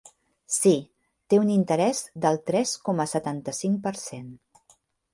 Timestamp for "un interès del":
1.43-2.41